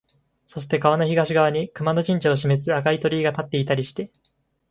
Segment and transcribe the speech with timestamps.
[0.47, 4.11] そして川の東側に熊野神社を示す赤い鳥居が立っていたりして、